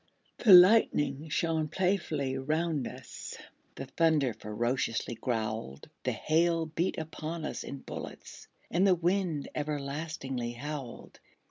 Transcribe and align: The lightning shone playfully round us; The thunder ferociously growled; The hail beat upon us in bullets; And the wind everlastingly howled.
The 0.39 0.51
lightning 0.53 1.29
shone 1.29 1.67
playfully 1.67 2.35
round 2.35 2.87
us; 2.87 3.35
The 3.75 3.85
thunder 3.85 4.33
ferociously 4.33 5.13
growled; 5.13 5.91
The 6.05 6.11
hail 6.11 6.65
beat 6.65 6.97
upon 6.97 7.45
us 7.45 7.63
in 7.63 7.81
bullets; 7.81 8.47
And 8.71 8.87
the 8.87 8.95
wind 8.95 9.49
everlastingly 9.53 10.53
howled. 10.53 11.19